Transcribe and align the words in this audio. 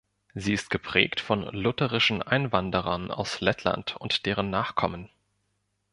Sie 0.33 0.53
ist 0.53 0.71
geprägt 0.71 1.19
von 1.19 1.43
lutherischen 1.43 2.23
Einwanderern 2.23 3.11
aus 3.11 3.39
Lettland 3.39 3.95
und 3.97 4.25
deren 4.25 4.49
Nachkommen. 4.49 5.09